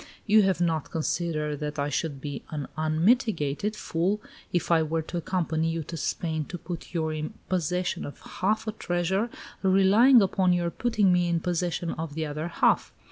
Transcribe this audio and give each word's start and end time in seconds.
"You 0.25 0.41
have 0.41 0.59
not 0.59 0.89
considered 0.89 1.59
that 1.59 1.77
I 1.77 1.89
should 1.89 2.19
be 2.19 2.41
an 2.49 2.67
unmitigated 2.75 3.75
fool 3.75 4.19
if 4.51 4.71
I 4.71 4.81
were 4.81 5.03
to 5.03 5.17
accompany 5.17 5.69
you 5.69 5.83
to 5.83 5.95
Spain 5.95 6.43
to 6.45 6.57
put 6.57 6.95
you 6.95 7.09
in 7.09 7.35
possession 7.49 8.03
of 8.03 8.19
half 8.19 8.65
a 8.67 8.71
treasure, 8.71 9.29
relying 9.61 10.19
upon 10.23 10.53
your 10.53 10.71
putting 10.71 11.13
me 11.13 11.29
in 11.29 11.39
possession 11.39 11.91
of 11.91 12.15
the 12.15 12.25
other 12.25 12.47
half. 12.47 12.91